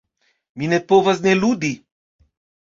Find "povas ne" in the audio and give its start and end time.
0.93-1.35